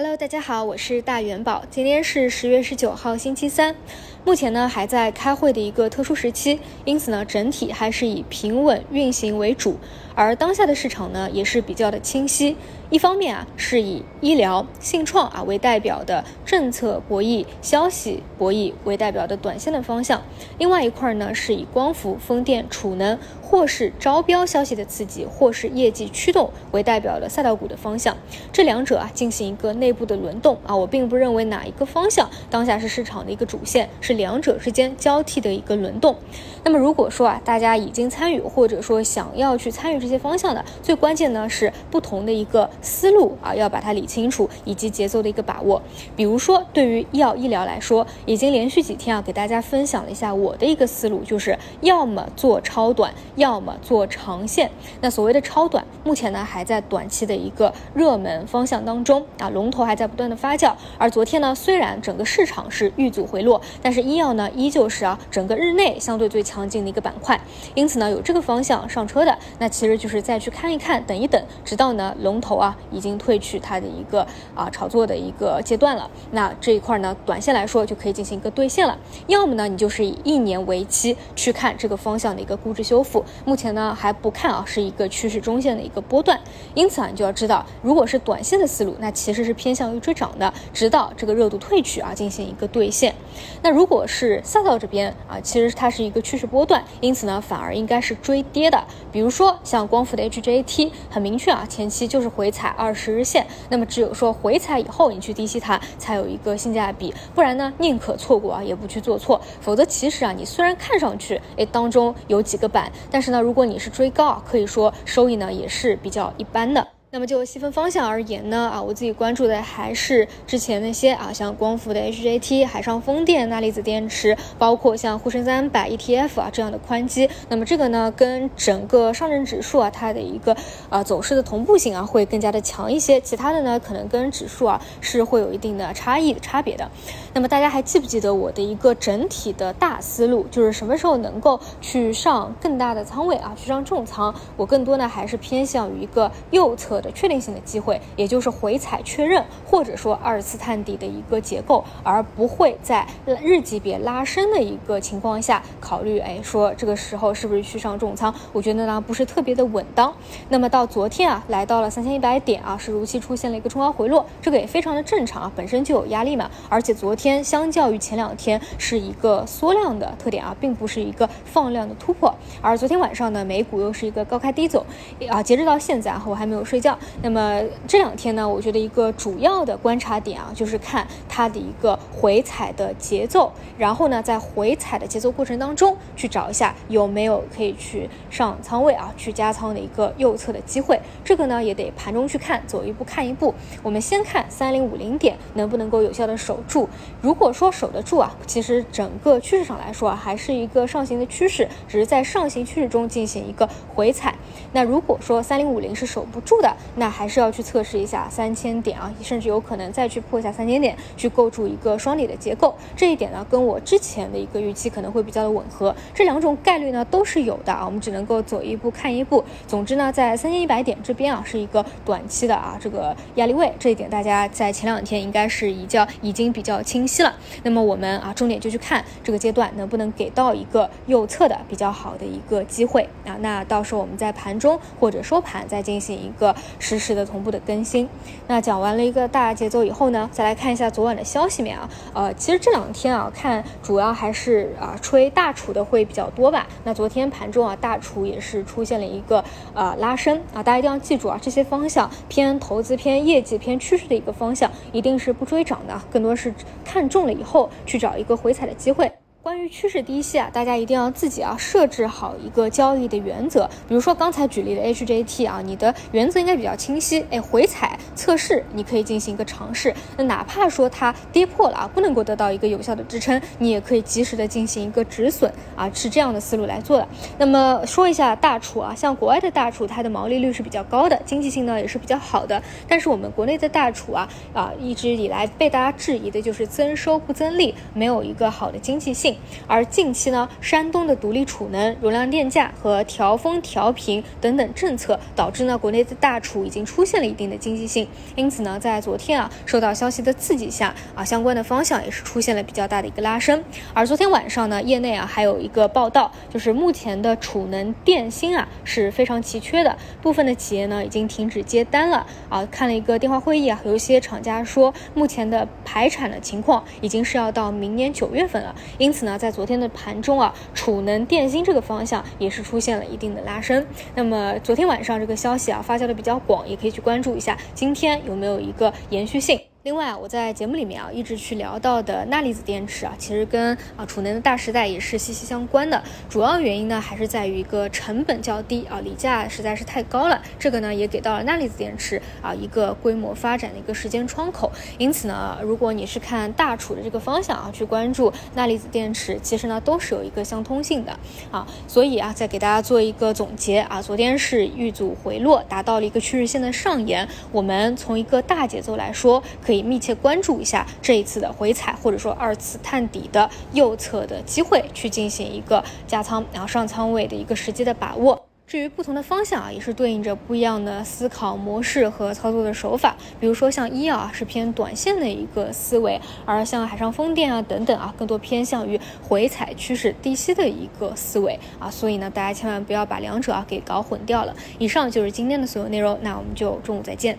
[0.00, 1.64] Hello，大家好，我是大元宝。
[1.68, 3.74] 今天是十月十九号，星期三。
[4.24, 9.76] 目前呢还在开会的一个特殊时期，因此呢整体还是以平稳运行为主。
[10.14, 12.56] 而当下的市场呢也是比较的清晰。
[12.90, 20.20] 一方面啊是以医疗、信创啊为代表的政策博弈、消息博弈为代表的短线的方向；
[20.58, 23.18] 另外一块呢是以光伏、风电、储能
[23.48, 28.14] 或是招标消息的刺激，或是业绩驱动为代表的赛道股的方向。
[28.52, 36.14] 这两者啊进行一个内部的轮动啊，我并不认为哪一个方向当下是市场的一个主线，是两者之间交替的一个轮动。
[36.62, 45.80] 那么如果说啊，大家已经参与或者说想要去参与这些方向的，最关键呢是不同的一个思路啊，要把它理清楚，以及节奏的一个把握。
[46.14, 54.70] 比如说，对于医药医疗来说，已经连续几天啊给大家分享了一下我的一个思路，就是要么做超短，要么做长线。
[55.00, 59.88] 那所谓的超短，目前呢还在短期的一个热门方向当中啊，龙头。
[59.88, 67.40] 还在不断的发酵，而昨天呢，虽然整个市场是遇阻回落，但是医药呢依旧是啊整个日内相对最强劲的一个板块，
[67.74, 86.38] 因此呢有这个方向上车的，那其实就是再去看一看，等一等，直到呢龙头啊已经退去它的一个啊炒作的一个阶段了，那这一块呢短线来说就可以进行一个兑现了，要么呢你就是以一年为期去看这个方向的一个估值修复，目前呢还不看啊是一个趋势中线的一个波段，
[86.74, 89.78] 因此啊你就要知道，如果是短线的思路，那其实是偏。
[89.78, 93.14] 向于追涨的，直到这个热度退去啊，进行一个兑现。
[93.62, 98.82] 那如果是赛道这边啊，其实它是一个趋势波段，因此呢，反而应该是追跌的。
[99.12, 103.46] 比如说像光伏的 HJT，很明确啊，前期就是回踩二十日线。
[103.68, 107.14] 那么只有说回踩以后，你去低吸它，才有一个性价比。
[107.36, 109.40] 不然呢，宁可错过啊，也不去做错。
[109.60, 116.86] 否则其实啊，你虽然看上去哎当中有几个板，但但是呢，如果你是追高啊，可以说收益呢也是比较一般的。
[117.10, 127.26] 那么就细分方向而言呢，啊，我自己关注的还是之前那些啊，像光伏的 HJT、海上风电、钠离子电池，包括像沪深三百 ETF 啊这样的宽基。
[127.48, 130.54] 那么这个呢，跟整个上证指数啊它的一个
[130.90, 133.18] 啊走势的同步性啊会更加的强一些。
[133.22, 136.86] 其他的呢，可能跟指数啊是会有一定的差异的差别的。
[137.32, 144.34] 那么大家还记不记得我的一个整体的大思路，就是什么时候能够去上更大的仓位啊，去上重仓？
[144.58, 146.97] 我更多呢还是偏向于一个右侧。
[147.00, 153.06] 的确定性的机会，也就是回踩确认，或者说二次探底的一个结构，而不会在
[153.42, 158.34] 日级别拉升的一个情况下考虑，哎，说这个时候是不是去上重仓？
[158.52, 160.12] 我觉得呢不是特别的稳当。
[160.48, 166.50] 那么到昨天啊，来到了三千一百点啊，是如期出现了一个冲高回落，这个也非常的正常啊，本身就有压力嘛。
[166.68, 172.32] 而且昨天相较于前两天是一个缩量的特点啊，并不是一个放量的突破。
[172.60, 174.86] 而昨天晚上呢，美股又是一个高开低走
[175.28, 176.87] 啊，截止到现在啊，我还没有睡觉。
[177.22, 191.00] 那么这两天呢，我觉得一个主要的观察点啊，就是看它的一个回踩的节奏，然后呢，在回踩的节奏过程当中，去找一下有没有可以去上仓位啊，去加仓的一个右侧的机会。
[191.24, 193.52] 这个呢，也得盘中去看，走一步看一步。
[193.82, 196.88] 我们先看三零五零点能不能够有效的守住。
[197.20, 204.34] 如果说守得住啊，其实整个趋势上来说啊，还是一个上行的趋势，只是在上行趋势中进行一个回踩。
[204.72, 212.74] 那如果说三零五零是守不住的，那还是要去测试一下三千点啊，甚至有可能再去破一下三千点，去构筑一个双底的结构。
[212.96, 215.94] 这一点呢，跟我之前的一个预期可能会比较的吻合。
[216.14, 219.44] 这两种概率呢都是有的啊，我们只能够走一步看一步。
[219.66, 223.72] 总之呢，在三千一百点这边啊，是一个短期的啊这个压力位。
[223.78, 227.34] 这一点大家在前两天应该是已较已经比较清晰了。
[227.62, 233.36] 那么我们啊，重点就去看这个阶段能不能给到一个右侧的比较好的一个机会啊。
[233.40, 236.54] 那到时候我们再盘盘中或者收盘再进行一个。
[236.78, 238.08] 实时的同步的更新。
[238.46, 241.88] 那讲完了一个大节奏以后呢，再来看一下昨晚的消息面啊。
[242.14, 246.66] 呃，其实这两天啊，看主要还是啊吹大厨的会比较多吧。
[246.84, 249.44] 那昨天盘中啊，大厨也是出现了一个
[249.74, 250.62] 呃拉升啊。
[250.62, 256.54] 大家一定要记住啊，这些方向偏投资、偏业绩、偏趋势的一个方向，一定是不追涨的，更多是
[256.84, 259.12] 看中了以后去找一个回踩的机会。
[259.48, 263.66] 关于趋势低吸啊，大家一定要自己啊设置好一个交易的原则。
[263.88, 267.24] 比如说刚才举例的 HJT 啊，你的原则应该比较清晰。
[267.30, 269.94] 哎，回踩测试你可以进行一个尝试。
[270.18, 277.08] 那哪怕说它跌破了啊，不能够得到一个有效的支撑，你也可以及时的进行一个止损啊，是这样的思路来做的。
[277.38, 282.62] 那么说一下大厨啊，像国外的大厨，它的毛利率是比较高的，经济性呢也是比较好的。
[282.86, 289.37] 但是我们国内的大厨啊啊，一直以来被大家质疑的就是增收不增利，没有一个好的经济性。
[289.66, 298.08] 而近期呢，山东的独立储能、容量电价和调峰调频等等政策，导致呢国内的大储已经出现了一定的经济性。
[298.36, 303.62] 因此呢，在昨天啊，受到消息的刺激下啊，相关的方向也是出现了比较大的一个拉升。
[303.92, 312.64] 而昨天晚上呢，业内啊还有一个报道，就是目前的储能电芯啊是非常奇缺的，部分的企业呢已经停止接单了啊。
[312.70, 318.74] 看了一个电话会议啊，有一些厂家说，目前的排产的情况已经是要到明年九月份了。
[318.96, 323.84] 因此呢呢，在昨天的盘中啊，储能电芯这个方向也是出现了一定的拉升。
[324.14, 329.67] 那么昨天晚上这个消息啊发酵的比较广，也可以去关注一下今天有没有一个延续性。
[329.84, 336.02] 另外，我在节目里面啊一直去聊到的钠离子电池啊，其实跟啊储能的大时代也是息息相关的。
[336.28, 340.42] 主要原因呢，还是在于一个成本较低啊，锂价实在是太高了。
[340.58, 344.70] 这个呢，也给到了钠离子电池啊一个规模发展的一个时间窗口。
[344.98, 351.16] 因此呢，如果你是看大储的这个方向啊，去关注钠离子电池，其实呢都是有一个相通性的
[351.52, 351.64] 啊。
[351.86, 357.26] 所以啊，再给大家做一个总结啊，昨天是遇阻回落，达到了一个趋势线的上沿。
[357.52, 359.78] 我们从一个大节奏来说，可以。
[359.88, 368.44] 密切关注一下这一次的回踩，或者说二次探底的右侧的机会，去进行一个加仓，然后上仓位的一个时机的把握。
[368.66, 373.16] 至于不同的方向啊，也是对应着不一样的思考模式和操作的手法。
[373.40, 381.90] 比如说像医药啊，是偏短线的一个思维；而像海上风电啊等等啊，更多偏向于回踩趋势低吸的一个思维啊。
[381.90, 384.54] 所以呢，大家千万不要把两者啊给搞混掉了。
[384.78, 387.38] 以上就是今天的所有内容，那我们就中午再见。